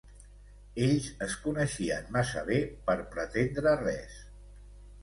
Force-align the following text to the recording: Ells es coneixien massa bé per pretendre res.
Ells 0.85 1.09
es 1.25 1.35
coneixien 1.43 2.09
massa 2.17 2.45
bé 2.51 2.59
per 2.89 2.99
pretendre 3.15 3.77
res. 3.87 4.19